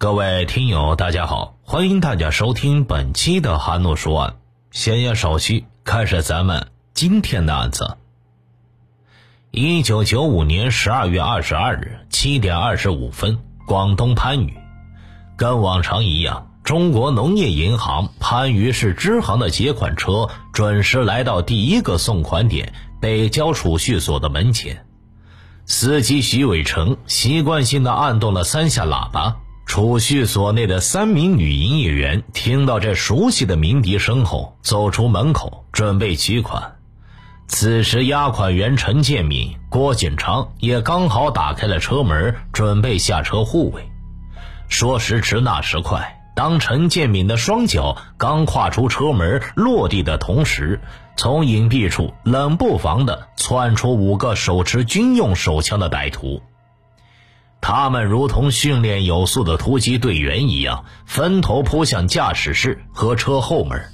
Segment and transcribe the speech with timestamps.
[0.00, 4.36] 各位听友，大家好，欢迎大家收听本期的韩诺说案。
[4.70, 7.96] 闲言少叙，开始咱们今天的案子。
[9.50, 14.54] 一九九五年十二月二十二日七点二十五分，广东番禺，
[15.36, 24.86] 跟往常一样，中国农业银行番禺市支行的结款车准时来到第一个送款点北郊储蓄所的门前。
[25.66, 29.38] 司机徐伟成习惯性的按动了三下喇叭。
[29.68, 36.76] 储蓄所内的三名女营业员听到这熟悉的鸣笛声后，走出门口准备取款。
[37.48, 43.86] 此时，押款员陈建敏、郭锦昌也刚好打开了车门，准备下车护卫。
[44.68, 50.80] 说时迟，那时快，当陈建敏的双脚刚跨出车门落地的同时，
[51.14, 56.42] 从隐蔽处冷不防地窜出五个手持军用手枪的歹徒。
[57.60, 63.84] 他们如同训练有素的突击队员一样，分头扑向驾驶室和车后门。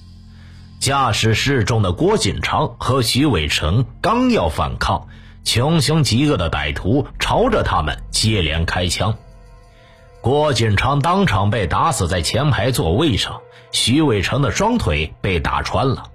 [0.78, 5.08] 驾驶室中的郭锦昌和徐伟成刚要反抗，
[5.42, 9.16] 穷凶极恶的歹徒朝着他们接连开枪。
[10.20, 13.40] 郭锦昌当场被打死在前排座位上，
[13.72, 16.10] 徐伟成的双腿被打穿了，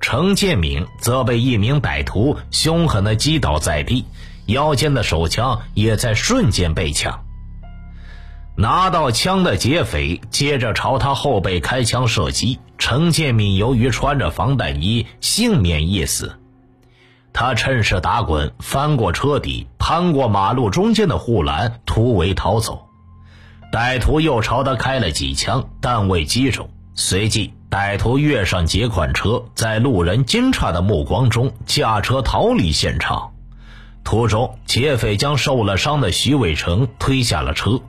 [0.00, 4.06] 程建敏则被一名歹徒凶狠地击倒在地。
[4.46, 7.24] 腰间的手枪也在瞬间被抢。
[8.56, 12.58] 拿到枪的劫匪接着朝他后背开枪射击。
[12.78, 16.38] 程建敏由于穿着防弹衣，幸免一死。
[17.32, 22.86] 他趁势打滚，翻过车底，攀过马路中间的护栏，突围逃走。
[23.72, 26.68] 歹徒又朝他开了几枪，但未击中。
[26.94, 33.32] 随即，歹徒跃上劫款车，在路人惊诧的目光中驾车逃离现场。
[34.06, 37.82] 途中，劫匪将受了伤的徐伟成推下了车。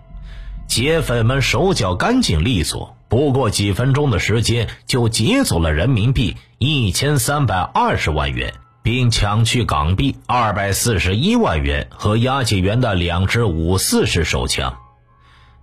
[0.67, 14.75] 劫匪们手脚干净利索，不过几分钟的时间就劫走了人民币一千三百二十万元，并抢去港币二百四十一万元和押解员的两支五四式手枪。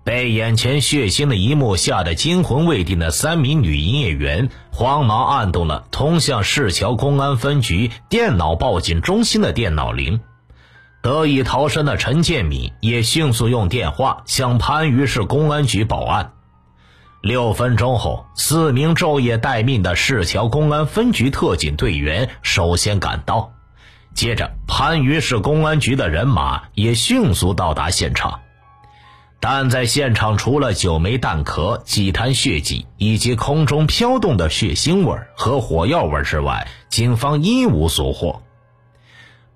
[0.04, 10.20] 被眼前血腥的一幕吓得惊魂未定的三名女营业员，慌忙按动了通向市桥公安分局电脑报警中心的电脑铃。
[11.04, 16.32] 得以逃生的陈建敏也迅速用电话向番禺市公安局报案。
[17.20, 23.52] 六分钟后，四名昼夜待命的市桥公安分局特警队员首先赶到，
[24.14, 28.40] 接着番禺市公安局的人马也迅速到达现场。
[29.40, 38.40] 但在现场，除了九枚弹壳、几滩血迹以及空中飘动的血腥味和火药味之外，警方一无所获。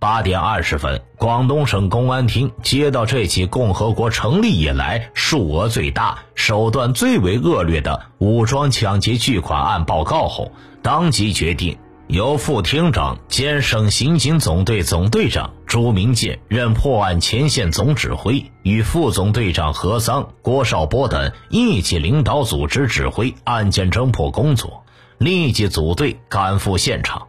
[0.00, 11.76] 八点二十分，广东省公安厅接到这起共和国成立以来数额最大、手段最为恶劣的武装抢劫巨款案报告后，当即决定
[12.06, 24.84] 由副厅长兼省刑警总队总队长朱明建任破案前线总指挥，与副总队长何桑、郭少波等一起领导组织指挥案件侦破工作，
[25.18, 27.26] 立即组队赶赴现场。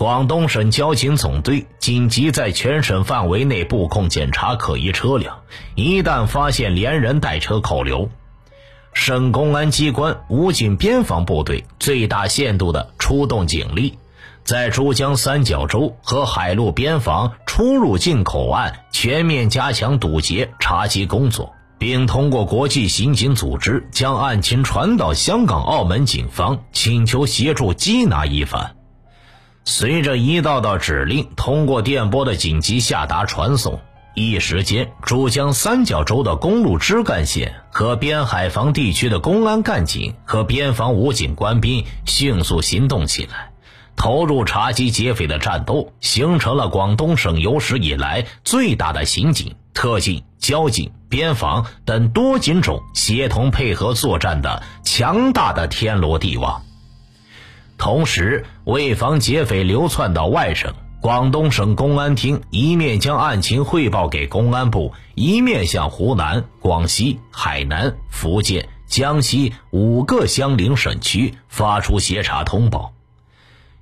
[0.00, 5.40] 广东省交警总队紧急在全省范围内布控检查可疑车辆，
[5.74, 8.08] 一旦发现连人带车扣留，
[8.94, 13.98] 省公安机关武警边防部队最大限度地出动警力，
[14.42, 28.76] 在珠江三角洲和海陆边防出入境口岸全面加强堵截查缉工作，并通过国际刑警组织将案情传到香港、澳门警方，请求协助缉拿疑犯。
[29.64, 33.80] 随着一道道指令通过电波的紧急下达传送，
[34.14, 43.52] 一时间，珠江三角洲的公路支干线和边海防地区的公安干警和边防武警官兵迅速行动起来，
[43.96, 56.62] 投入查缉劫匪的战斗，形成了广东省有史以来最大的刑警、特警、交警、边防等多警种协同配合作战的强大的天罗地网。
[57.80, 72.92] 同时，为防劫匪流窜到外省，广东省公安厅一面将案情汇报给公安部，一面向湖南、广西、海南、福建、江西五个相邻省区发出协查通报。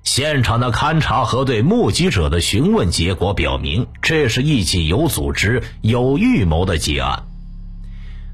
[0.03, 7.27] 现场的勘查和对目击者的询问结果表明，这是一起有组织、有预谋的劫案。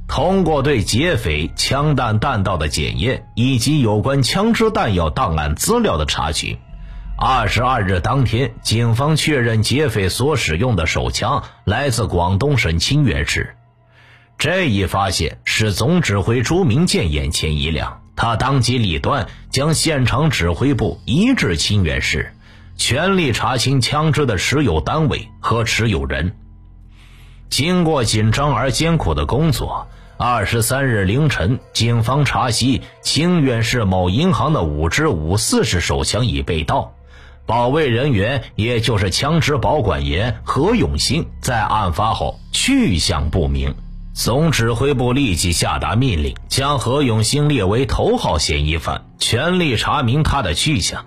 [0.08, 6.58] 通过对劫匪枪弹弹道的检验，以及有关枪支弹药档案资料的查询，
[7.18, 13.56] 二十二日当天，警方确认劫匪所使用的手枪来自广东省清远市。
[14.38, 22.34] 这一发现使总指挥朱明建眼前一亮，他当机立断，将现场指挥部移至清远市，
[22.78, 26.36] 全力查清枪支的持有单位和持有人。
[27.50, 29.88] 经过紧张而艰苦的工作，
[30.18, 36.94] 二十三日凌晨，警方查悉清远市某银行的五支五四式手枪已被盗。
[37.46, 43.76] 保卫人员，也就是枪支保管员何永新，在案发后去向不明。
[44.16, 51.06] 总指挥部立即下达命令，将何永新列为头号嫌疑犯，全力查明他的去向。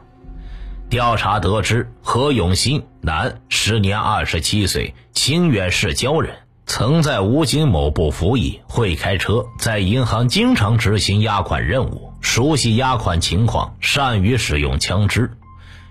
[0.90, 15.31] 调查得知，何永新，男，时年二十七岁，清远市郊人，曾在武警某部服役，会开车，在银行经常执行押款任务，熟悉押款情况，善于使用枪支。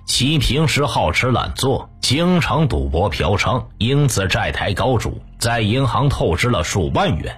[0.07, 7.37] 其平时好吃懒做，经常赌博嫖娼，因此债台高筑，在银行透支了数万元。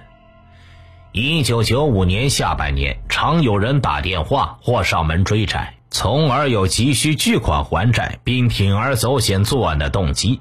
[1.12, 10.40] 一九九五年下半年，常有人打电话或上门追债，从而有急需巨款还债并铤而走险作案的动机。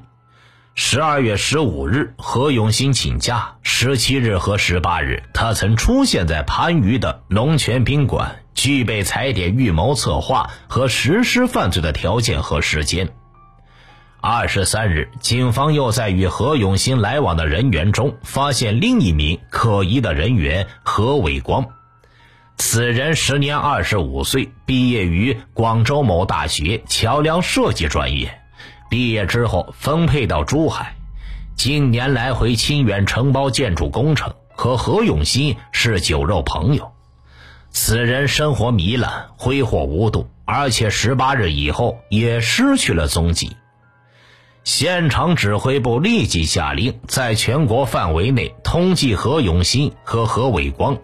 [0.76, 8.38] 十二月十五日，何永新请假；十七日和十八日，他曾出现在番禺的龙泉宾馆。
[8.56, 13.08] 具备踩点、预谋、策划和实施犯罪的条件和时间。
[14.20, 21.68] 二十三日，警方又在与何永新来往的人员中发现另一名可疑的人员何伟光。
[22.60, 28.38] 此人时年二十五岁，毕业于广州某大学桥梁设计专业。
[28.90, 30.98] 毕业之后分配到珠海，
[31.56, 36.92] 近年来回清远承包建筑工程，和何永新是酒肉朋友。
[37.72, 43.56] 此人生活糜烂，挥霍无度，而且十八日以后也失去了踪迹。
[44.66, 50.98] 现场指挥部立即下令，在全国范围内通缉何永新和何伟光，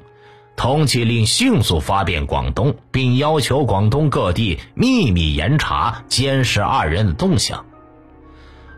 [0.56, 7.66] 通缉令迅速发遍广东，并要求广东各地秘密严查、监视二人的动向。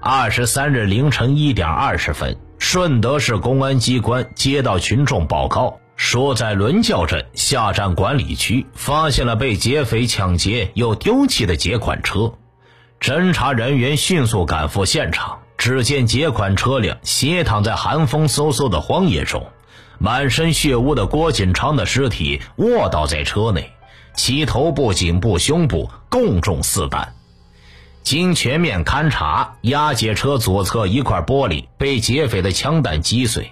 [0.02, 5.80] 二十三日凌晨一点二十分，顺德市公安机关接到群众报告。
[5.96, 12.34] 说，在伦教镇下站管理区发现了被劫匪抢劫又丢弃的劫款车，
[13.02, 19.48] 侦查人员迅速赶赴现场，只见劫款车辆斜躺在寒风嗖嗖的荒野中，
[20.00, 23.72] 满身血污的郭锦昌的尸体卧倒在车内，
[24.16, 27.14] 其头部、颈部、胸部共中四弹。
[28.04, 33.52] 经全面勘查，押解车左侧一块玻璃被劫匪的枪弹击碎。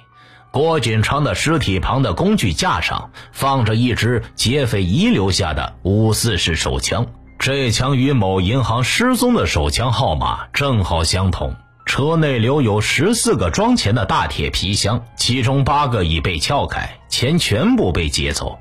[0.51, 7.07] 郭锦昌的尸体旁的工具架上放着一支劫匪遗留下的五四式手枪，
[7.38, 11.56] 这枪与某银行失踪的手枪号码正好相同。
[11.85, 18.59] 车内留有十四个装钱的大铁皮箱，其中八个已被撬开，钱全部被劫走。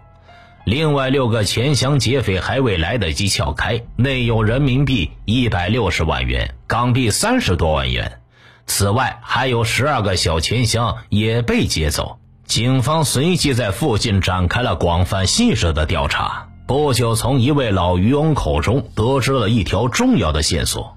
[0.64, 8.20] 另外六个钱箱劫匪还未来得及撬开，内有人民币一百六十万元，港币三十多万元。
[8.66, 12.18] 此外，还有十二个小钱箱也被劫走。
[12.46, 16.48] 警方随即在附近展开了广泛细致的调查。
[16.66, 20.96] 不久，从一位老渔翁口中得知了一条重要的线索：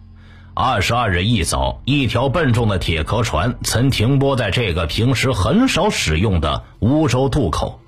[0.60, 7.80] 二十二日一早，一条笨重的铁壳船曾停泊在这个平时很少使用的梧州渡口。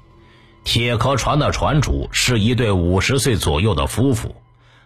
[0.63, 4.36] 铁壳船的船主是一对五十岁左右的夫妇。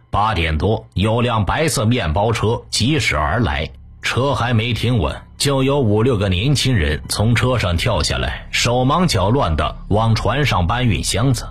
[0.09, 3.69] 八点多，有辆白色面包车疾驶而来。
[4.01, 11.49] 车还没停稳，就有五六个年轻人从车上跳下来，手忙脚乱地往船上搬运箱子。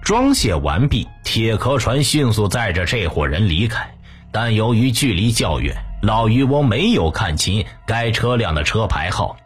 [0.00, 3.96] 装卸完毕，铁壳船迅速载着这伙人离开。
[4.32, 9.36] 但由于距离较远，老渔翁没有看清该车辆的车牌号。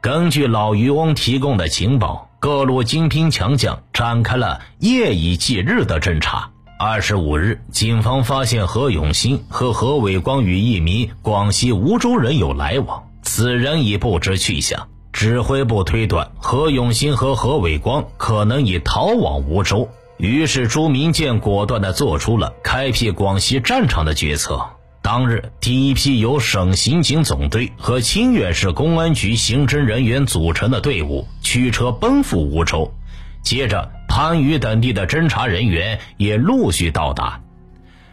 [0.00, 6.50] 根据老渔翁提供的情报，各路精兵强将展开了夜以继日的侦查。
[6.78, 14.86] 二十五日，警方发现何永新和何伟光与一名广西梧州人有来往，此人已不知去向。
[15.12, 24.64] 指挥部推断何永新和何伟光可能已逃往梧州，于是朱明建果断地做出了开辟广西战场的决策。
[25.02, 32.92] 当日，第一批由省刑警总队和清远市公安局刑侦人员组成的队伍驱车奔赴梧州，
[33.42, 33.92] 接着。
[34.16, 37.42] 番禺等地的侦查人员也陆续到达。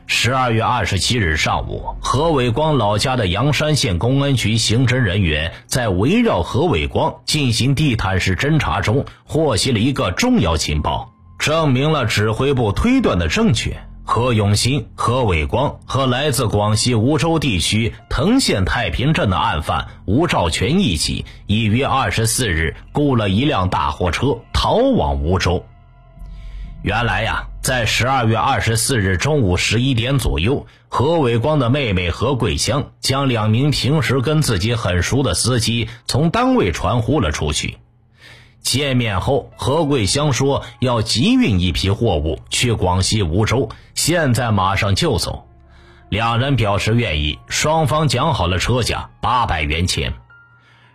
[0.05, 11.12] 十二月二十七日上午，何伟光老家的阳山县公安局刑侦人员在围绕何伟光进行地毯式侦查中，获悉了一个重要情报，
[11.43, 13.77] 证明了指挥部推断的正确。
[14.05, 25.65] 何永新、何伟光和来自广西梧州地区藤县太平镇的案犯吴兆全一起，已于二十四日雇了一辆大货车逃往梧州。
[26.81, 37.79] 原来呀，在十二月二十四日中午十一点左右，何伟光的妹妹何桂香将两名平时跟自己很熟的司机从单位传呼了出去。
[38.63, 45.48] 见面后，何桂香说要急运一批货物去广西梧州，现在马上就走。
[46.10, 50.13] 两人表示愿意，双方讲好了车价八百元钱。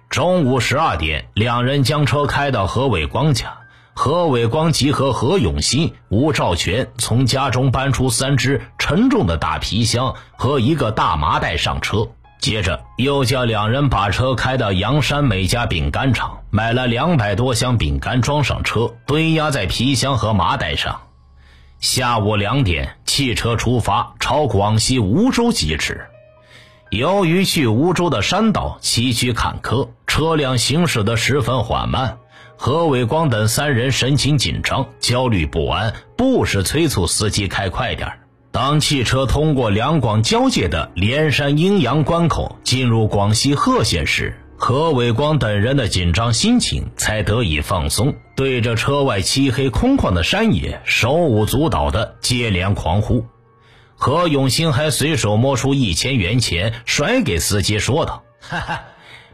[0.08, 3.58] 中午十二点，两人将车开到何伟光家。
[3.94, 21.00] 何伟光集合何永新、吴兆全，从家中搬出三只沉重的大皮箱和一个大麻袋上车，接着又叫两人把车开到阳山美家饼干厂，买了两百多箱饼干装上车，堆压在皮箱和麻袋上。
[21.80, 26.06] 下午两点，汽车出发，朝广西梧州疾驰。
[26.90, 32.18] 由于去梧州的山道崎岖坎坷，车辆行驶得十分缓慢。
[32.56, 38.10] 何伟光等三人神情紧张、焦虑不安，不时催促司机开快点。
[38.50, 53.26] 当汽车通过两广交界的连山阴阳关口，进入广西贺县时，何伟光等人的紧张心情才得以放松，对着车外漆黑空旷的山野，手舞足蹈的接连狂呼。
[53.94, 58.80] 何永兴还随手摸出一千元钱，甩给司机，说道：“哈哈，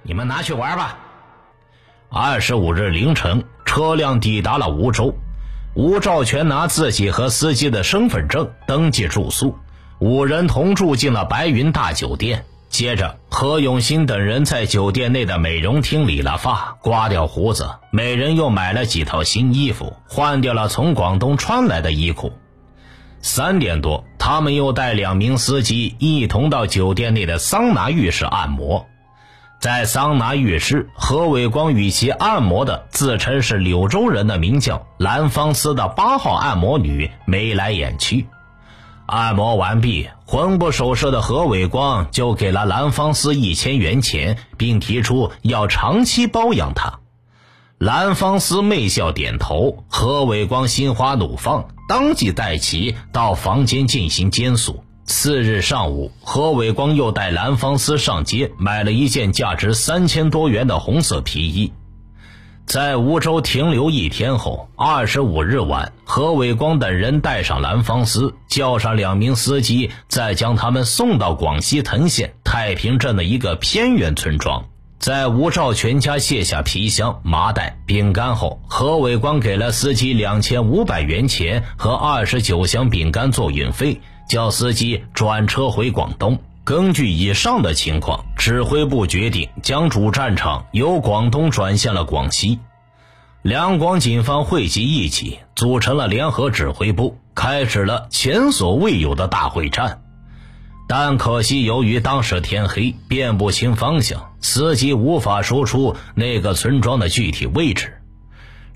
[0.02, 0.98] 你们拿去玩吧。”
[2.10, 5.14] 二十五日凌晨，车辆抵达了梧州。
[5.74, 9.58] 吴兆全拿自己和司机的身份证登记住宿，
[9.98, 12.44] 五人同住进了白云大酒店。
[12.68, 22.32] 接着，何永新等人在酒店内的美容厅理了发，刮掉胡子，每人又买了几套新衣服，换掉了从广东穿来的衣裤。
[23.20, 28.86] 三点多，他们又带两名司机一同到酒店内的桑拿浴室按摩。
[29.64, 38.26] 在桑拿浴室，何伟光与其按摩的自称是柳州人的名叫兰芳思的八号按摩女眉来眼去。
[39.06, 46.98] 按摩完毕，魂不守舍的何伟光就给了兰芳思一千元钱，并提出要长期包养她。
[47.78, 54.84] 兰芳思媚笑点头，何伟光心花怒放，当即带其到房间进行奸宿。
[55.06, 61.72] 次日上午，何伟光又带蓝芳思上街买了一件价值三千多元的红色皮衣。
[62.64, 74.64] 在梧州停留一天后，二十五日晚，何伟光等人带上蓝芳思，叫上两名司机，再将他们送到广西藤县太平镇的一个偏远村庄。
[74.98, 84.00] 在吴兆全家卸下皮箱、麻袋、饼干后，何伟光给了司机两千五百元钱和二十九箱饼干做运费。
[84.28, 86.38] 叫司机转车回广东。
[86.64, 92.58] 根据以上的情况，指挥部决定将主战场由广东转向了广西。
[93.42, 100.00] 两广警方汇集一起，组成了联合指挥部，开始了前所未有的大会战。
[100.88, 108.00] 但可惜，由于当时天黑，辨不清方向，司机无法说出那个村庄的具体位置。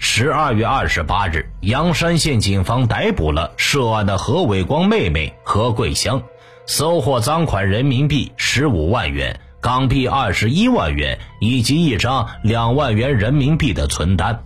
[0.00, 6.22] 十二月二十八日，阳山县警方逮捕了涉案的何伟光妹妹何桂香，
[6.66, 14.44] 搜获赃款人民币十五万元、港币二十一万元以及一张两万元人民币的存单。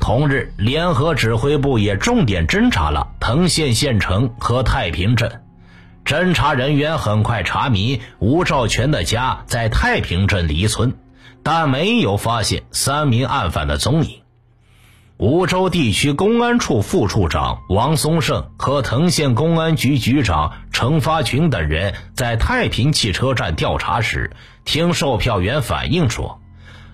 [0.00, 5.40] 同日，联合指挥部也重点侦查了藤县县城和太平镇。
[6.04, 10.94] 侦查人员很快查明吴兆全的家在太平镇黎村，
[11.44, 14.20] 但没有发现三名案犯的踪影。
[15.18, 24.30] 梧州地区公安处副处长王松胜和藤县公安局局长程发群等人在太平汽车站调查时，
[24.64, 26.40] 听售票员反映说，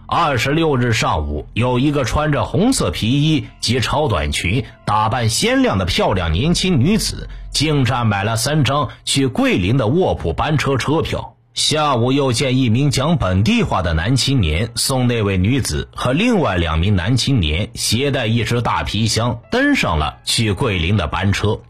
[0.06, 11.33] 二十六日上午有一个穿着红色皮衣及超短裙、打扮鲜亮的漂亮年轻女子进站买了三张去桂林的卧铺班车车票。
[11.54, 21.60] 下午又见一名讲本地话的男青年送那位女子和另外两名男青年携带一只大皮箱登上了去桂林的班车。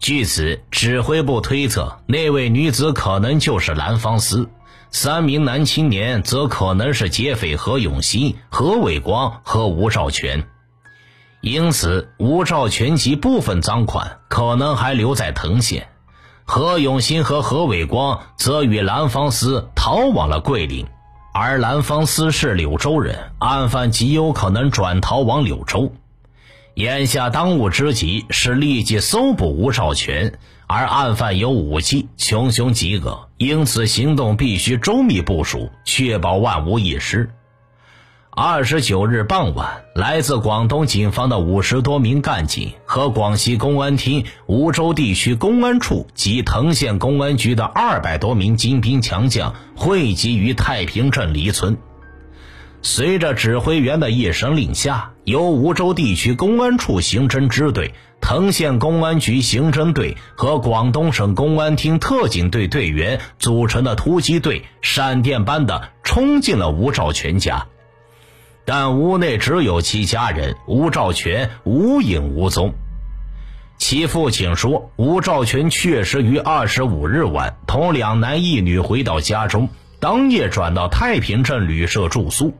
[0.00, 4.48] 据此，指挥部推测那位女子可能就是蓝芳思，
[4.90, 10.48] 三名男青年则可能是劫匪何永新、何伟光和吴兆全。
[11.40, 15.86] 因此，吴兆全及部分赃款可能还留在藤县。
[16.50, 20.86] 何永新和何伟光则与蓝芳思逃往了桂林，
[21.34, 25.92] 而蓝芳思是柳州人，案犯极有可能转逃往柳州。
[26.72, 37.28] 眼下当务之急是立即搜捕吴少全，而案犯有武器，穷凶极恶，因此行动必须周密部署，确保万无一失。
[38.40, 51.76] 二十九日傍晚，来自广东警方的五十多名干警和广西公安厅梧州地区公安处及藤县公安局的二百多名精兵强将汇集于太平镇黎村。
[52.80, 67.66] 随着指挥员的一声令下，由梧州地区公安处刑侦支队、藤县公安局刑侦队和广东省公安厅特警队队员组成的突击队，闪电般的冲进了吴兆全家。
[68.70, 72.74] 但屋内只有其家人，吴兆全无影无踪。
[73.78, 79.70] 其父亲说，吴兆全确实于二十五日晚同两男一女回到家中，
[80.00, 82.52] 当夜转到太平镇旅社住宿。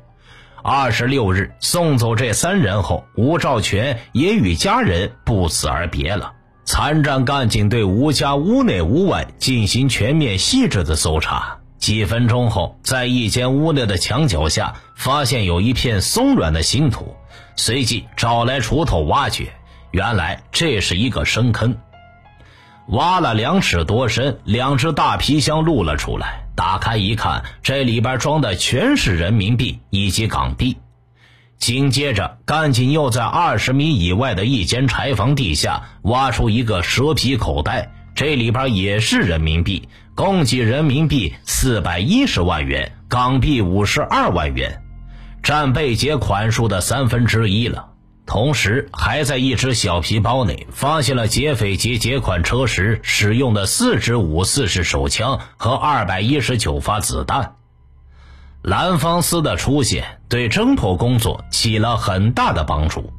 [0.63, 6.33] 二十六日送走这三人后，吴兆全也与家人不辞而别了。
[6.65, 11.59] 参战干警对吴家屋内屋外进行全面细致的搜查。
[11.79, 17.17] 几分钟后，在一间屋内的墙角下发现有一片松软的新土，
[17.57, 19.53] 随即找来锄头挖掘，
[19.93, 21.77] 原来这是一个深坑。
[22.89, 26.45] 挖了两尺多深，两只大皮箱露了出来。
[26.57, 30.79] 打开一看，这里边装的全是人民币以及港币。
[31.59, 39.89] 紧接着，干警又在二十米以外的一间柴房地下挖出一个蛇皮口袋，这里边也是人民币。
[40.19, 44.83] 共计人民币四百一十万元，港币五十二万元，
[45.45, 47.91] 占被劫款数的三分之一了。
[48.27, 57.55] 同时，还在一只小皮包内发现了劫匪劫劫款车时使用的四支五四式手枪和二百一十九发子弹。
[58.61, 63.13] 蓝方司的出现对侦破工作起了很大的帮助。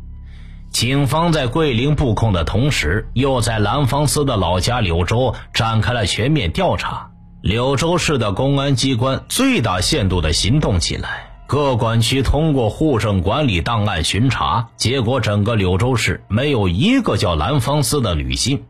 [0.72, 7.10] 警方在桂林布控的同时，又在蓝方司的老家柳州展开了全面调查。
[7.42, 18.64] 柳州市的公安机关最大限度地行动起来，各管区通过户政管理档案巡查，结果整个柳州市没有一个叫蓝方司的女性。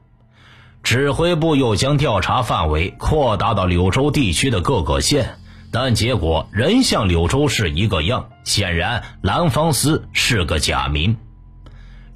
[0.81, 5.35] 指挥部又将调查范围扩大到柳州地区的各个县，
[5.71, 8.29] 但结果仍像柳州市一个样。
[8.45, 11.17] 显然，蓝方司是个假名。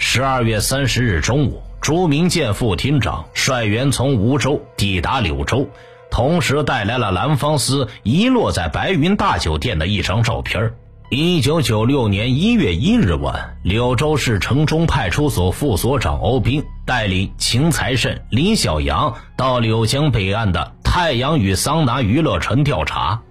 [0.05, 5.67] 十二月三十日中午，朱明建副厅长率员从梧州抵达柳州，
[6.11, 10.73] 同时带来了蓝方思遗落在白云大酒店的一张照片。
[11.09, 23.21] 一九九六年一月一日晚，柳州市城中派出所副所长欧斌带领秦财胜、李小阳到柳江北岸的太阳与桑拿娱乐城调查。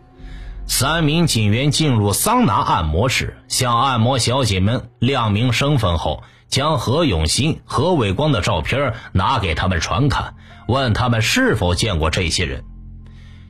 [0.67, 6.25] 三名警员进入桑拿按摩室，向按摩小姐们亮明身份后。
[6.53, 10.35] 将何永新、何伟光的照片拿给他们传看，
[10.69, 12.63] 问他们是否见过这些人。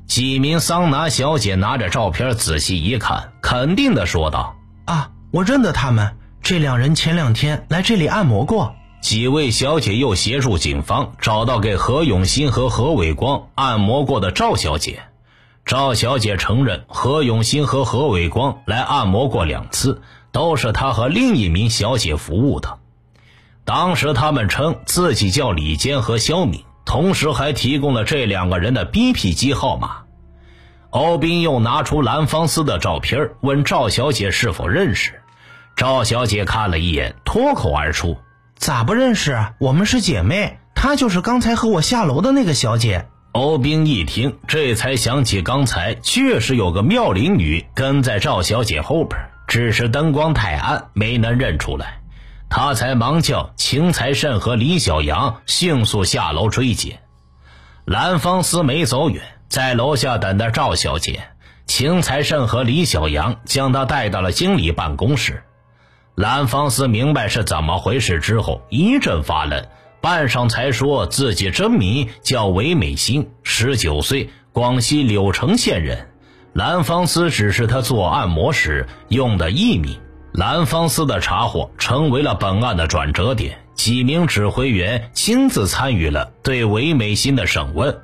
[0.07, 4.55] 几名桑拿小姐拿着照片仔细一看，肯定的说道
[4.87, 15.03] ：“啊，我认得他们，这两人前两天来这里按摩过。”几位小姐又协助警方找到给何永新和何伟光按摩过的赵小姐。
[15.65, 22.79] 赵小姐承认何永新和何伟光来按摩过两次，都是她和另一名小姐服务的。
[23.65, 29.99] 当时他们称自己叫李坚和肖敏，同时还提供了这两个人的 BP 机号码。
[30.91, 35.23] 欧斌又拿出蓝芳思的照片，问赵小姐是否认识。
[35.75, 38.19] 赵小姐看了一眼，脱口而出
[38.59, 39.39] ：“咋不认识？
[39.59, 52.02] 我们是姐妹，她就是刚才和我下楼的那个小姐。”欧斌一听，这才想起刚才确实有个妙龄女跟在赵小姐后边，只是灯光太暗，没能认出来。
[52.55, 57.01] 他才忙叫秦财胜和李小阳迅速下楼追截。
[57.87, 61.29] 蓝方思没走远，在楼下等着赵小姐。
[61.67, 65.45] 秦财胜和李小阳将他带到了经理办公室。
[66.15, 69.65] 蓝方思明白是怎么回事之后，一阵发愣，
[70.03, 76.11] 半晌才说自己真名叫韦美心，十九岁，广西柳城县人。
[76.53, 80.02] 蓝方思只是他做按摩时用的艺名。
[80.33, 88.01] 蓝方司的查获成为了本案的转折点，几名指挥员亲自参与了对韦美心的审问。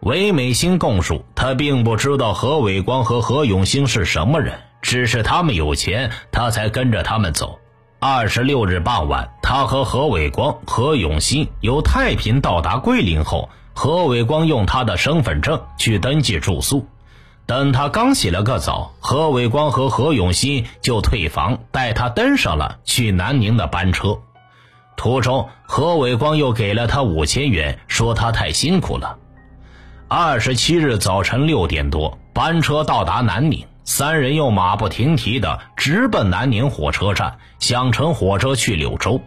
[0.00, 7.58] 韦美心供述，他并不知道何伟光和何永兴是什么人，只是他们有钱，他才跟着他们走。
[7.98, 16.86] 二十六日傍晚，他和何伟光、何永兴由太平到达桂林后，何伟光用他的身份证去登记住宿。
[17.46, 24.18] 等他刚洗了个澡，何伟光和何永新就退房，带他登上了去南宁的班车。
[24.96, 29.18] 途中，何伟光又给了他五千元，说他太辛苦了。
[30.08, 39.20] 二十七日早晨六点多，班车到达南宁，三人又马不停蹄的直奔南宁火车站，想乘火车去柳州。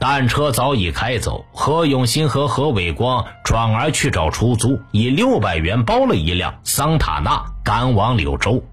[0.00, 8.64] 但车早已开走，何永新和何伟光转而去找出租，以六百元包了一辆桑塔纳，赶往柳州。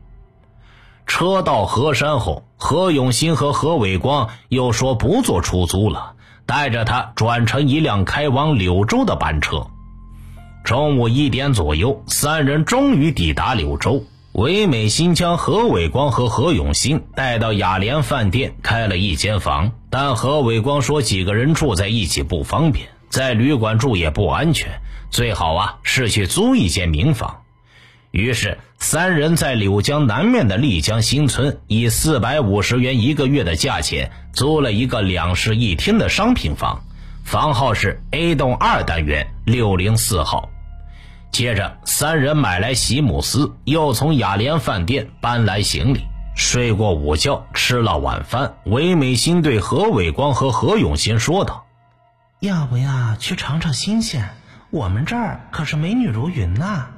[1.06, 6.14] 车到河山后，何永新和何伟光又说不坐出租了，
[6.46, 9.68] 带着他转乘一辆开往柳州的班车。
[10.64, 14.02] 中午一点左右，三人终于抵达柳州。
[14.32, 27.44] 唯美新将何伟光和何永新带到雅联饭店开了一间房，但何伟光说几个人住在一起不方便，在旅馆住也不安全，最好啊是去租一间民房。
[28.12, 36.84] 于是三人在柳江南面的丽江新村，以四百五十元一个月的价钱租了一个两室一厅的商品房，
[37.24, 40.50] 房号是 A 栋二单元六零四号。
[41.32, 46.02] 接着，三人买来席慕斯，又从雅联饭店搬来行李，
[46.38, 48.58] 睡过午觉，吃了晚饭。
[48.64, 51.66] 韦美心对何伟光和何永新说道
[52.40, 54.30] ：“要不要去尝尝新鲜？
[54.70, 56.90] 我们这儿可是美女如云呐。”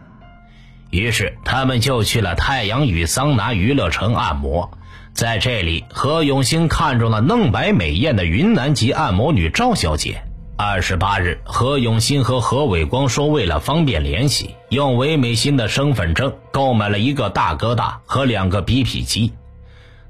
[0.92, 4.78] 于是他们就去了太阳与桑拿娱乐城按摩。
[5.14, 10.22] 在这里，何永新看中了嫩白美艳的云南籍按摩女赵小姐。
[10.62, 19.32] 二十八日，何永新和何伟光说，为了方便联系，用韦美欣的身份证购买了一个大哥大和两个 BP 机。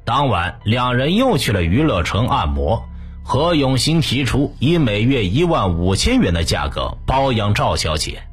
[0.05, 2.83] 当晚，两人又去了娱乐城按摩。
[3.23, 8.23] 何永新提出以每月一万五千元的价格包养赵小姐，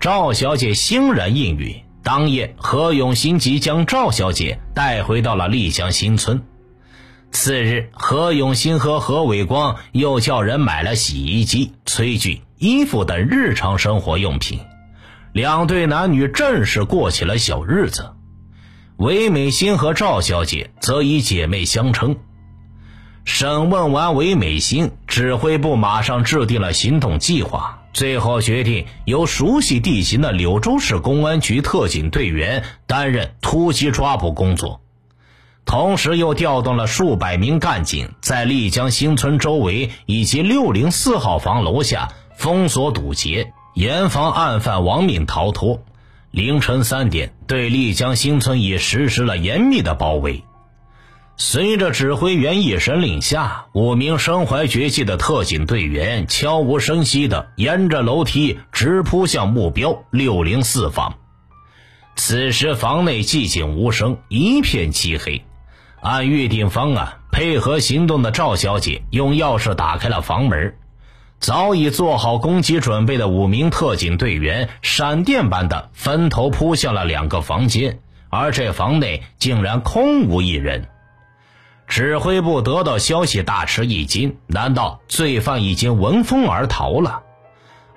[0.00, 1.84] 赵小姐欣然应允。
[2.02, 6.42] 当夜，何永新即将赵小姐带回到了丽江新村。
[7.32, 14.60] 次日，何永新和何伟光又叫人买了洗衣机、炊具、衣服等日常生活用品，
[15.32, 18.12] 两对男女正式过起了小日子。
[18.96, 22.16] 韦美心和赵小姐则以姐妹相称。
[23.24, 34.82] 审问完韦美心，指挥部马上制定了行动计划，最后决定由熟悉地形的柳州市公安局特警队员担任突击抓捕工作。
[35.64, 45.82] 同时，又调动了数百名干警，在丽江新村周围以及六零四号房楼下封锁堵截，严防案犯亡命逃脱。
[46.32, 50.42] 凌晨三点，对丽江新村已实施了严密的包围。
[51.36, 61.14] 随着指挥员一声令下，五名身怀绝技的特警队员悄无声息地沿着楼梯直扑向目标六零四房。
[62.16, 65.42] 此时，房内寂静无声，一片漆黑。
[66.00, 70.74] 按预定方案，配合行动的赵小姐用钥匙打开了房门。
[71.38, 80.86] 早已做好攻击准备的五名特警队员，闪电般的分头扑向了两个房间，而这房内竟然空无一人。
[81.86, 87.22] 指挥部得到消息，大吃一惊：难道罪犯已经闻风而逃了？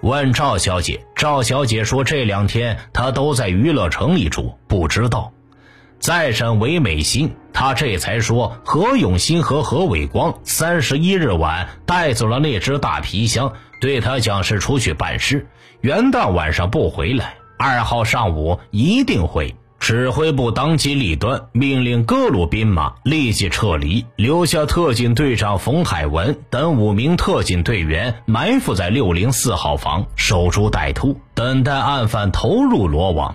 [0.02, 5.32] 问赵小姐，赵小姐说这两天她都在娱乐城里住，不知道。
[6.04, 15.48] 再审韦美心，他这才说何永新和何伟光三十一日晚带走了那只大皮箱，对他讲是出去办事，
[15.80, 19.56] 元旦晚上不回来，二号上午一定会。
[19.80, 33.34] 指挥部当机立断，命令各路兵马立即撤离，留下特警队长冯海文等五名特警队员埋伏在六零四号房，守株待兔，等待案犯投入罗网。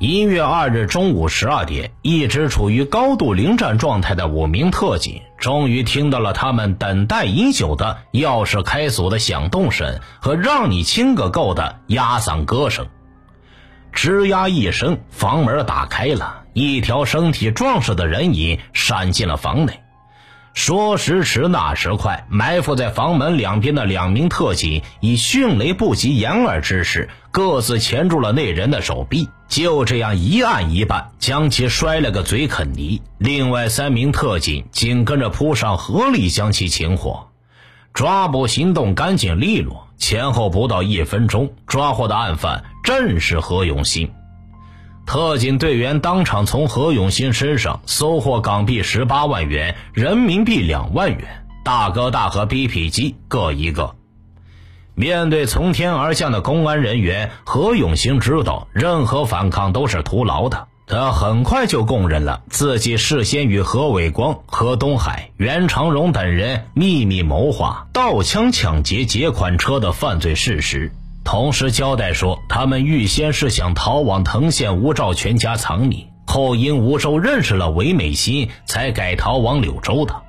[0.00, 12.86] 一月二日中午十二点，一直处于高度临战状态的五名特警，终于听到了他们等待已久的钥匙开锁的响动声和“让你亲个够”的压嗓歌声。
[13.92, 19.80] 吱呀一声，房门打开了，一条身体壮实的人影闪进了房内。
[20.62, 33.00] 说时迟，那时快，埋伏在房门两边的两名特警以迅雷不及掩耳之势，各自钳住了那人的手臂，就这样一按一绊，将其摔了个嘴啃泥。
[33.16, 37.28] 另外三名特警紧跟着扑上，合力将其擒获。
[37.94, 44.12] 抓捕行动干净利落，前后不到一分钟，抓获的案犯正是何永新。
[45.10, 53.96] 特警队员当场从何永新身上搜获港币十八万元、人民币两万元、大哥大和 BP 机各一个。
[54.94, 60.68] 面对从天而降的公安人员，何永新知道任何反抗都是徒劳的。
[60.86, 70.92] 他很快就供认了自己事先与何伟光、何东海、袁长荣等人秘密谋划盗枪抢劫劫款车的犯罪事实，
[71.24, 80.22] 同时交代说，他们预先是想逃往藤县吴兆全家藏匿，后因吴州认识了韦美心，才改逃往柳州的。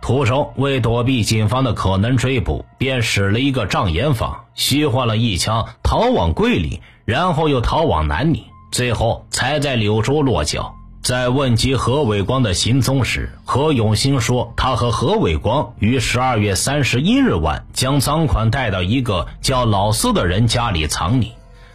[0.00, 8.44] 途中为躲避警方的可能追捕，便使了一个障眼法，虚晃了一枪，逃往桂林，然后又逃往南宁。
[8.72, 10.76] 最后才在柳州落脚。
[11.02, 21.30] 在问及何伟光的行踪时，何永新说，他和何伟光于十二月三十一日晚将赃款带到一个叫老四的人家里藏匿，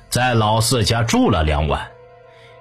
[0.10, 1.88] 在老四家住了两晚。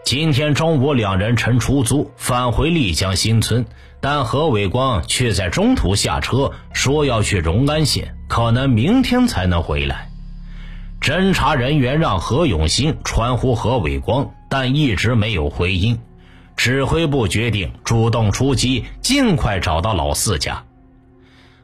[0.04, 3.66] 今天中午，两人乘出租返回丽江新村，
[4.00, 10.08] 但何伟光却在中途下车，说要去荣安县，可能明天才能回来。
[10.98, 16.00] 侦查人员让何永新传呼何伟光，但一直没有回音。
[16.56, 20.64] 指挥部决定主动出击，尽快找到老四家。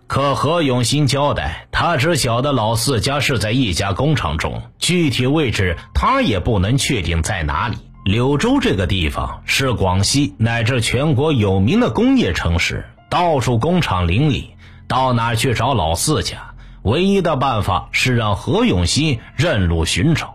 [0.07, 7.76] 可何永新交代，他只晓得老四家是在一家工厂中，具体位置他也不能确定在哪里。
[8.05, 14.50] 柳州这个地方是广西乃至全国有名的工业城市，到处工厂林立，
[14.88, 16.55] 到哪去找老四家？
[16.83, 20.35] 唯一的办法是让何永新认路寻找。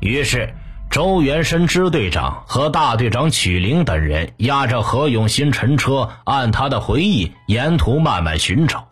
[0.00, 0.54] 于是，
[0.96, 8.88] 周元生支队长和大队长曲林等人押着何永新乘车，按他的回忆，沿途慢慢寻找。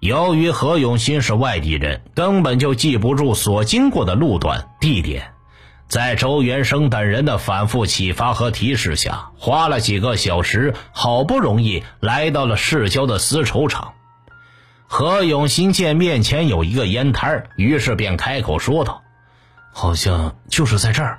[0.00, 5.32] 由于何永新是外地人，根本就记不住所经过的路段、地点。
[5.86, 13.92] 在周元生等人的反复启发和提示下，花了几个小时，好不容易来到了市郊的丝绸厂。
[14.88, 19.04] 何永新见面前有一个烟摊于是便开口说道
[19.72, 21.18] ：“好像就是在这儿。”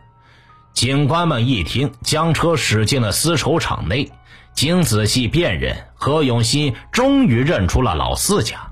[0.73, 4.11] 警官们一听，将车驶进了丝绸厂内。
[4.53, 8.71] 经仔细辨认，何永新终于认出了老四家。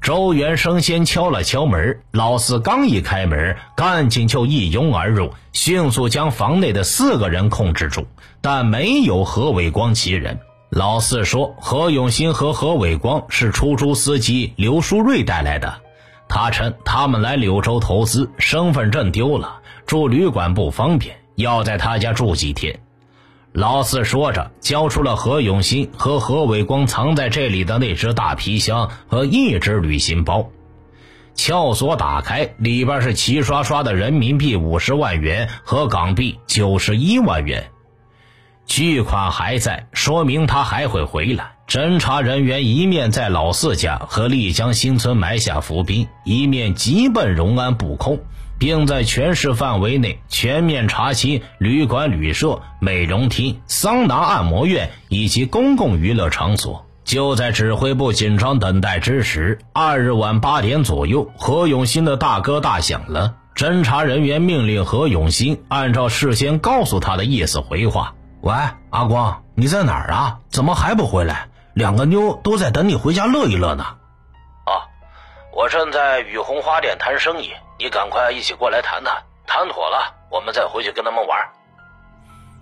[0.00, 8.06] 周元生先敲了敲门，老四刚一开门，赶紧就一拥而入，迅速将房内的四个人控制住，
[8.40, 10.38] 但没有何伟光其人。
[10.70, 15.80] 老四说：“何永新和何伟光是出租司机刘书瑞带来的。
[16.28, 22.78] 他称他们来柳州投资，身份证丢了，住旅馆不方便，要在他家住几天。”
[23.52, 30.50] 老四说着，交出了何永新和何伟光藏在这里的那只大皮箱和一只旅行包。
[31.34, 37.70] 撬锁打开，里边是齐刷刷的人民币五十万元和港币九十一万元。
[38.68, 41.52] 巨款还在，说明他还会回来。
[41.66, 48.20] 侦查人员一面在老四家和丽江新村埋下伏兵，一面急奔荣安布控，
[48.58, 56.84] 并在全市范围内全面查清旅馆、旅社、美容厅、桑拿、按摩院以及公共娱乐场所。
[57.04, 63.34] 就在指挥部紧张等待之时，二日晚八点左右，何永新的大哥大响了。
[63.56, 68.14] 侦查人员命令何永新按照事先告诉他的意思回话。
[68.40, 68.54] 喂，
[68.90, 70.38] 阿光，你在哪儿啊？
[70.48, 71.48] 怎么还不回来？
[71.74, 73.84] 两个妞都在等你回家乐一乐呢。
[73.84, 74.86] 啊，
[75.52, 81.38] 我正在雨虹花店谈生意，你赶快一起过来谈谈，谈妥了，我们再回去跟他们玩。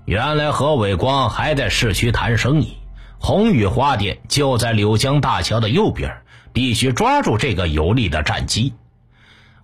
[0.07, 2.79] 原来何伟光还在市区谈生意，
[3.19, 6.23] 红雨花店就在柳江大桥的右边，
[6.55, 8.75] 必须抓住这个有利的战机。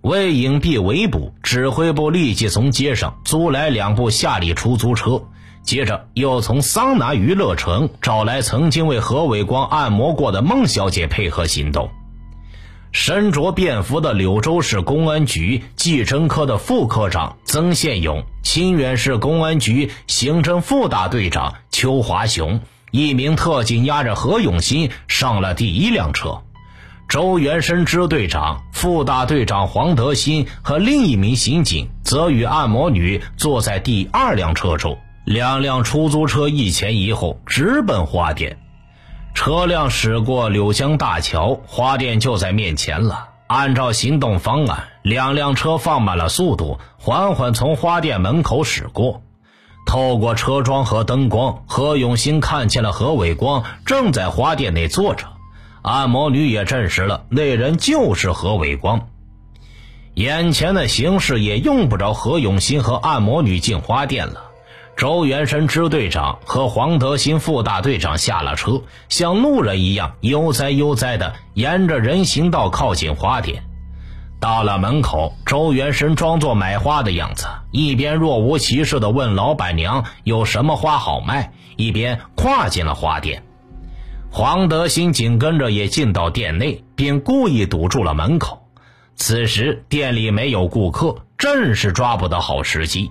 [0.03, 5.22] 为隐蔽围捕，指挥部立即从街上租来两部夏利出租车。
[5.62, 11.90] 接着又从桑拿娱乐城找来曾经为何伟光按摩过的孟小姐配合行动。
[12.90, 26.42] 身着便服的柳州市公安局计侦科的副科长曾宪勇、清远市公安局刑侦副大队长邱华雄，一名特警押着何永新上了第一辆车。
[27.09, 34.98] 周元生支队长、副大队长黄德新和另一名刑警则与按摩女坐在第二辆车中。
[35.24, 38.58] 两辆出租车一前一后直奔花店，
[39.35, 43.28] 车辆驶过柳江大桥，花店就在面前了。
[43.46, 49.22] 按照行动方案，两辆车放慢了速度，缓缓从花店门口驶过。
[49.87, 55.26] 透过车窗和灯光，何永新看见了何伟光正在花店内坐着。
[55.82, 59.08] 按摩女也证实了，那人就是何伟光。
[60.14, 64.52] 眼前的形势也用不着何永新和按摩女进花店了。
[64.96, 73.64] 周元生支队长和黄德兴副大队长下了车，像路人一样悠哉悠哉地沿着人行道靠近花店。
[74.38, 83.42] 到了门口，周元生装作买花的样子，一边若无其事地问老板娘有什么花好卖，一边跨进了花店。
[84.31, 88.66] 黄德兴紧跟着也进到店内，并故意堵住了门口。
[89.14, 93.11] 此时店里没有顾客，正是抓捕的好时机。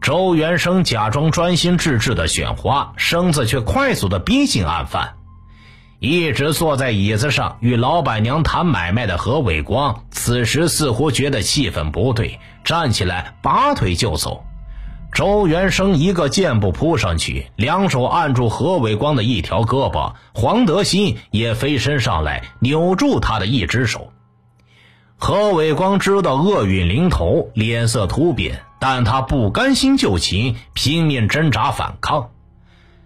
[0.00, 5.14] 周元生假装专心致志地选花，身子却快速地逼近案犯。
[5.98, 14.44] 一直坐在椅子上与老板娘谈买卖的何伟光，此时似乎觉得气氛不对，站起来拔腿就走。
[15.12, 24.12] 周元生一个箭步扑上去，两手按住何伟光的一条胳膊，黄德兴也飞身上来扭住他的一只手。
[25.16, 32.30] 何伟光知道厄运临头，脸色突变，但他不甘心就擒，拼命挣扎反抗。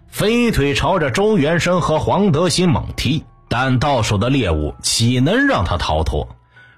[0.09, 6.27] 飞腿朝着周元生和黄德兴猛踢，但到手的猎物岂能让他逃脱？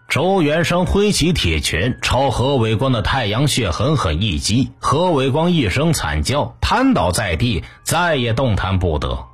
[0.08, 9.31] 周元生挥起铁拳朝何伟光的太阳穴狠狠一击，何伟光一声惨叫，瘫倒在地，再也动弹不得。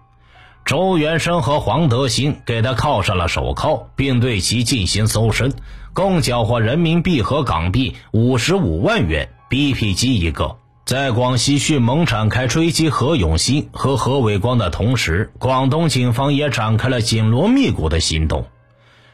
[0.68, 5.54] 周元生和黄德新给他铐上了手铐，并对其进行搜身，
[5.94, 10.58] 共缴获人民币和港币五十五万元，BP 机一个。
[10.84, 18.46] 在广西迅猛展开追击何永新和何伟光的同时，广东警方也展开了紧锣密鼓的行动。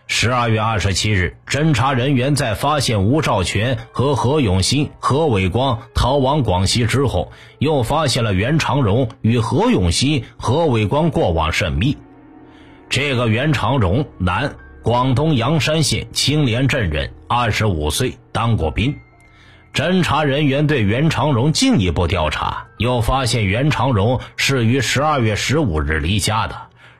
[0.07, 11.97] 十二月二十七日，侦查人员在发现吴兆全和何永新、何伟光逃往广西之后，又发现了袁长荣与何永新、何伟光过往甚密。
[12.89, 18.95] 这个袁长荣，男，广东阳山县青莲镇人，二十五岁，当过兵。
[19.73, 26.55] 侦查人员对袁长荣进一步调查，又发现袁长荣是于十二月十五日离家的，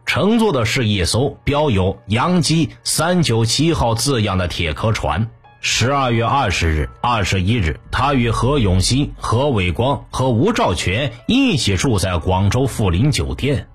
[0.06, 5.30] 乘坐的是一艘标有“洋基三九七号”字样的铁壳船。
[5.60, 13.70] 十二月二十日、二十一日，他与何永新、何伟光和吴兆全一起住在广州富林酒店，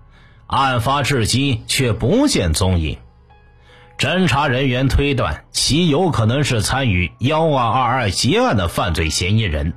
[0.47, 2.99] 案发至今却不见踪影。
[3.97, 9.73] 侦查人员推断，其有可能是参与幺二二二劫案的犯罪嫌疑人，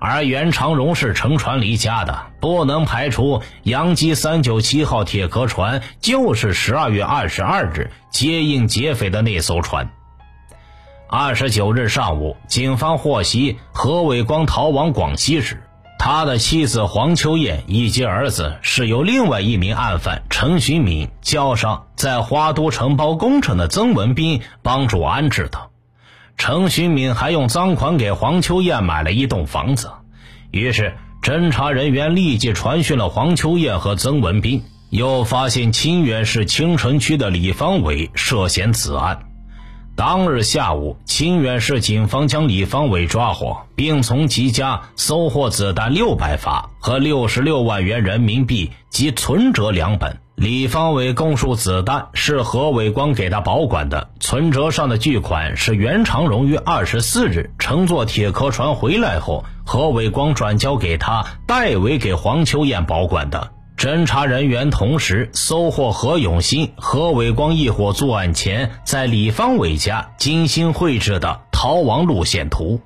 [0.00, 9.90] 而袁长荣是乘船离家的，不能排除杨基三九七号铁壳船就是十二月二十二日接应劫匪的那艘船。
[11.08, 15.62] 二十九日上午，警方获悉何伟光逃往广西时。
[16.00, 25.70] 他的妻子黄秋燕以及儿子是由另外一名案犯陈寻敏叫上在花都承包工程的曾文斌帮助安置的。
[26.38, 29.90] 陈寻敏还用赃款给黄秋燕买了一栋房子。
[30.52, 39.18] 于是，侦查人员立即传讯了黄秋燕和曾文斌，又发现清远市青城区的李方伟涉嫌此案。
[39.96, 50.18] 当日下午，清远市警方将李方伟抓获，并从其家搜获子弹六百发和六十六万元人民币及存折两本。
[50.40, 63.50] 李方伟供述，子弹是何伟光给他保管的，存折上的巨款是袁长荣于二十四日乘坐铁壳船回来后，何伟光转交给他，代为给黄秋燕保管的。
[63.76, 72.80] 侦查人员同时搜获何永新、何伟光一伙作案前在李方伟家精心绘制的逃亡路线图。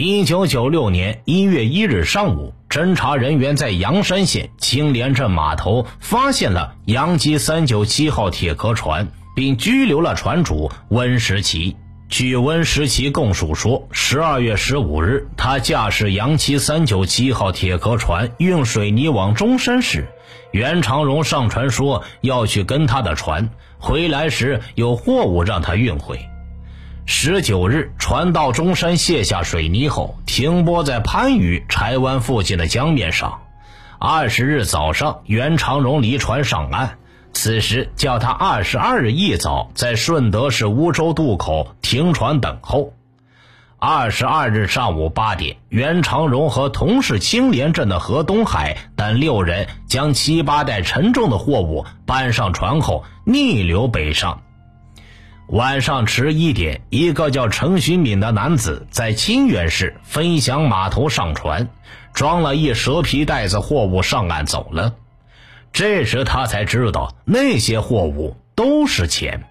[0.00, 11.76] 一九九六年一月一日上午，侦查人员在阳山县青莲镇码头发现了洋基三九七号铁壳船，并拘留了船主温时奇。
[12.08, 20.06] 据温时奇供述说，十二月十五日，他驾驶洋七三九七号铁壳船运水泥往中山市。
[20.52, 26.20] 袁长荣上船说要去跟他的船，回来时有货物让他运回。
[27.10, 33.40] 十九日，船到中山卸下水泥后，停泊在番禺柴湾附近的江面上。
[33.98, 36.98] 二十日早上，袁长荣离船上岸。
[37.32, 42.92] 此时叫他二十二日一早在顺德市梧州渡口停船等候。
[43.78, 54.42] 二十二日上午八点，袁长荣和同是青莲镇的何东海等六人将七八袋沉重的货物搬上船后逆流北上。
[55.48, 61.70] 晚上十一点，一个叫陈寻敏的男子在清远市分享码头上船，
[62.12, 64.94] 装了一蛇皮袋子货物上岸走了。
[65.72, 69.44] 这时他才知道，那些货物都是钱。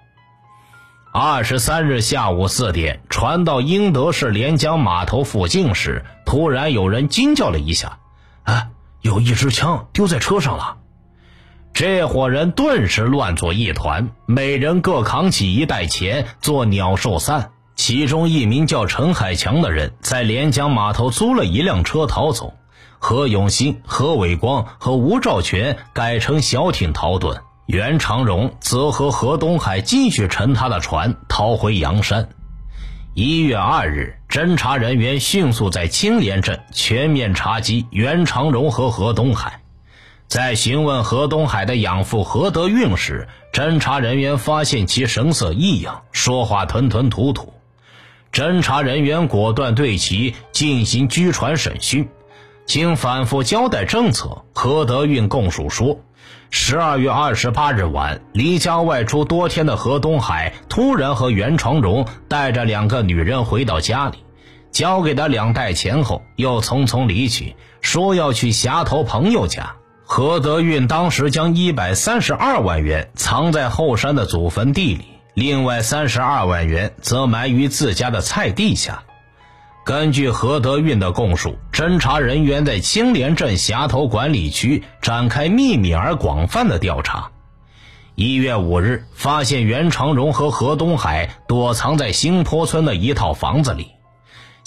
[1.12, 7.98] 二十三日下午四点，船到英德市连江码头附近时，突然有人惊叫了一下
[8.46, 8.68] ：“啊，
[9.02, 10.78] 有一支枪丢在车上了！”
[11.80, 17.52] 这伙人顿时乱作一团，每人各扛起一袋钱做鸟兽散。
[17.76, 22.56] 其中一名叫陈海强的人在连江码头租了一辆车逃走，
[22.98, 32.30] 何永新、何伟光和吴兆全改乘小艇逃遁，袁长荣则和何东海继续乘他的船逃回阳山。
[33.14, 39.62] 一月二日，侦查人员迅速在青莲镇全面查缉袁长荣和何东海。
[40.28, 47.54] 在询问何东海的养父何德运时，侦查人员发现其神色异样，说话吞吞吐吐。
[48.34, 52.10] 侦查人员果断对其进行拘传审讯，
[52.66, 56.02] 经反复交代政策，何德运供述说，
[56.50, 64.18] 十二月二十八日晚，离家外出多天的何东海突然和袁长荣带着两个女人回到家里，
[64.72, 69.74] 交给他两袋钱后，又匆匆离去，说要去峡头朋友家。
[70.10, 75.06] 何德运当时将一百三十二万元藏在后山的祖坟地里。
[75.34, 79.04] 另外三十二万元则埋于自家的菜地下。
[79.84, 87.32] 根据何德运的供述，侦查人员在青莲镇峡头管理区展开秘密而广泛的调查。
[88.16, 93.92] 一月五日，发现袁长荣和何东海躲藏在新坡村的一套房子里。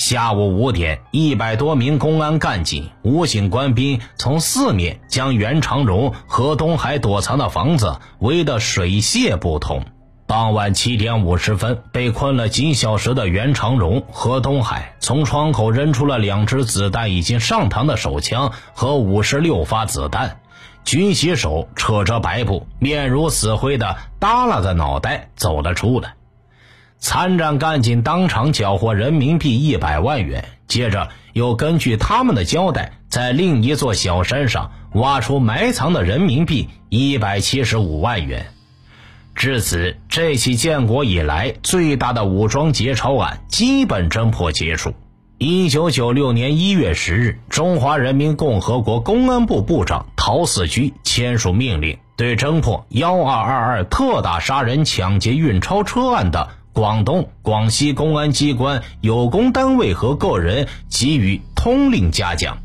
[0.01, 9.84] 下午五点，一百多名公安干警、武警官兵从四面将袁长荣、何东海躲藏的房子围得水泄不通。
[10.26, 20.38] 傍晚七点五十分，被困了几小时的袁长荣、何东海从窗口扔出了两支子弹已经上膛的手枪和五十六发子弹，
[20.82, 26.14] 举起手，扯着白布，面如死灰的耷拉着脑袋走了出来。
[27.01, 38.46] 参战干警当场缴获人民币一百万元，接着又根据他们的交代，在另一座小山上挖出埋藏的人民币一百七十五万元。
[39.34, 44.92] 至此，这起建国以来最大的武装劫钞案基本侦破结束。
[45.38, 62.58] 一九九六年一月十日，中华人民共和国公安部部长陶四居签署命令，对侦破“幺二二二”特大杀人抢劫运钞车案的广东、广西公安机关有功单位和个人给予通令嘉奖。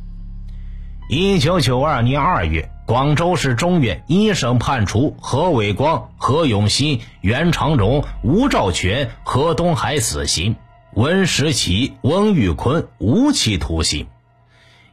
[1.10, 2.70] 一九九二年二月。
[2.88, 10.56] 广州市中院一审判处何伟光、何永新、袁长荣、吴兆全、何东海死刑，
[10.94, 14.06] 温时奇、温玉坤无期徒刑。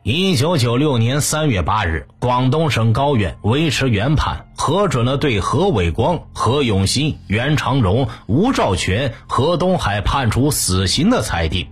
[0.05, 11.69] 一九九六年三月八日，广东省高院维持原判，核准了对何伟光、何永新、袁长荣、吴兆全、何东海判处死刑的裁定。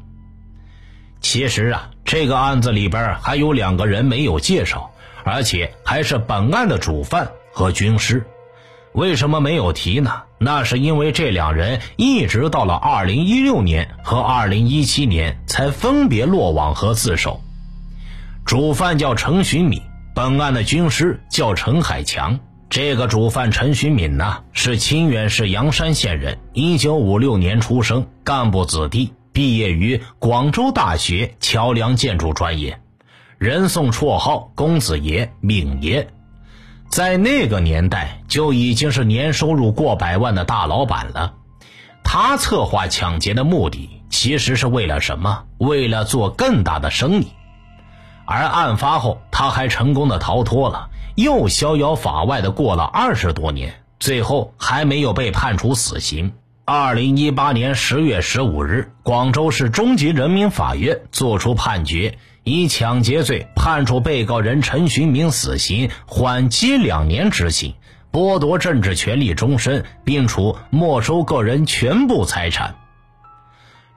[1.21, 4.93] 其实啊，这个案子里边还有两个人没有介绍。
[5.25, 8.25] 而且还是本案的主犯和军师，
[8.93, 10.23] 为什么没有提呢？
[10.39, 17.43] 那是因为这两人一直到了二零一六年和二零一七年才分别落网和自首。
[18.51, 19.81] 主犯叫陈寻敏，
[20.13, 22.41] 本案的军师叫陈海强。
[22.69, 32.81] 这个主犯陈寻敏呢，是清远市阳山县人，一九五六年出生，干部子弟，毕业于广州大学桥梁建筑专业。
[33.39, 36.09] 人送绰号“公子爷”“敏爷”，
[36.91, 41.35] 在那个年代就已经是年收入过百万的大老板了。
[42.03, 45.45] 他策划抢劫的目的其实是为了什么？
[45.59, 47.29] 为了做更大的生意。
[48.33, 56.33] 而案发后，他还成功的逃脱了，又逍遥法外的过了二十多年，最后还没有被判处死刑。
[56.65, 62.19] 二零一八年十月十五日，广州市中级人民法院作出判决。
[62.45, 67.75] 以抢劫罪判处被告人陈寻明死刑，缓期两年执行，
[68.13, 72.77] 剥夺政治权利终身，并处没收个人全部财产。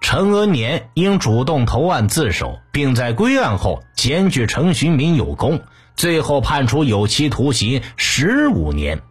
[0.03, 5.61] 陈恩年因主动投案自首，并在归案后检举陈寻明有功，
[5.95, 9.01] 最后判处有期徒刑十五年。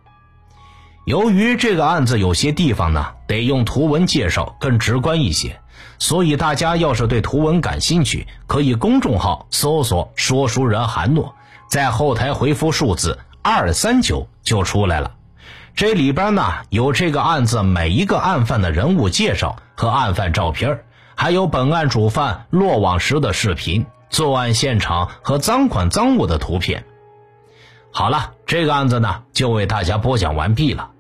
[1.07, 5.59] 由于这个案子有些地方呢，得用图文介绍更直观一些。
[5.99, 11.35] 所以大家要是对图文感兴趣，可以公众号搜索“说书人韩诺”，
[11.71, 15.13] 在后台回复数字二三九就出来了。
[15.75, 20.85] 这里边呢有这个案子每一个案犯的人物介绍和案犯照片，
[21.17, 26.85] 还有本案主犯落网时的视频、作案现场和赃款赃物的图片。
[27.91, 30.91] 好了，这个案子呢就为大家播讲完毕了。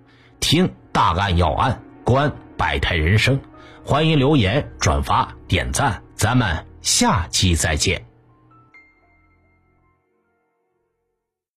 [0.40, 3.40] 听大案要案，观百态人生。
[3.84, 8.11] 欢迎留言、转发、点赞，咱们下期再见。